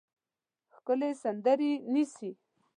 ښکلې 0.75 1.11
سندرې 1.21 1.71
نیسي 1.93 2.31